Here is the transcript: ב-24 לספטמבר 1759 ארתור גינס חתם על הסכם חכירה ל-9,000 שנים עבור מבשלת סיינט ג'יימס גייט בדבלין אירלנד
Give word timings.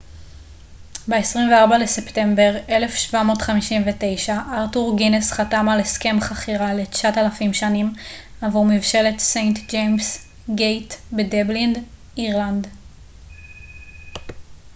ב-24 1.09 1.77
לספטמבר 1.83 2.53
1759 2.69 4.37
ארתור 4.53 4.97
גינס 4.97 5.31
חתם 5.31 5.69
על 5.69 5.79
הסכם 5.79 6.17
חכירה 6.21 6.73
ל-9,000 6.73 7.53
שנים 7.53 7.93
עבור 8.41 8.65
מבשלת 8.65 9.19
סיינט 9.19 9.57
ג'יימס 9.69 10.27
גייט 10.55 10.93
בדבלין 11.13 11.73
אירלנד 12.17 12.67